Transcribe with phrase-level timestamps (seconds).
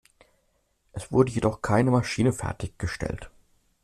[0.93, 3.29] Es wurde jedoch keine Maschine fertiggestellt.